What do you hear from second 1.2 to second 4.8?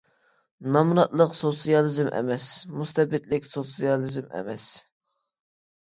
سوتسىيالىزم ئەمەس، مۇستەبىتلىك سوتسىيالىزم ئەمەس.